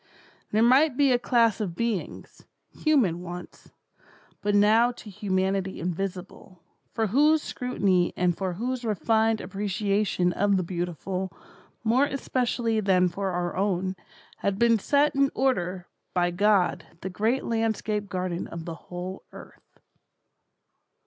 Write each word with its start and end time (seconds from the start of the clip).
There 0.49 0.63
might 0.63 0.97
be 0.97 1.11
a 1.11 1.19
class 1.19 1.61
of 1.61 1.75
beings, 1.75 2.43
human 2.71 3.21
once, 3.21 3.69
but 4.41 4.55
now 4.55 4.91
to 4.93 5.11
humanity 5.11 5.79
invisible, 5.79 6.63
for 6.91 7.05
whose 7.05 7.43
scrutiny 7.43 8.11
and 8.17 8.35
for 8.35 8.53
whose 8.53 8.83
refined 8.83 9.41
appreciation 9.41 10.33
of 10.33 10.57
the 10.57 10.63
beautiful, 10.63 11.29
more 11.83 12.05
especially 12.05 12.79
than 12.79 13.09
for 13.09 13.29
our 13.29 13.55
own, 13.55 13.95
had 14.37 14.57
been 14.57 14.79
set 14.79 15.13
in 15.13 15.29
order 15.35 15.85
by 16.15 16.31
God 16.31 16.83
the 17.01 17.09
great 17.11 17.43
landscape 17.43 18.09
garden 18.09 18.47
of 18.47 18.65
the 18.65 18.73
whole 18.89 19.23
earth. 19.31 19.77